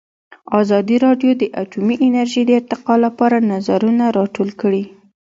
[0.59, 4.83] ازادي راډیو د اټومي انرژي د ارتقا لپاره نظرونه راټول کړي.